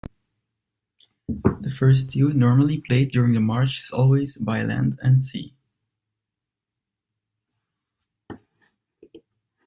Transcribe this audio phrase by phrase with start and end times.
[1.29, 5.53] The first tune normally played during the march is always 'By land and sea'.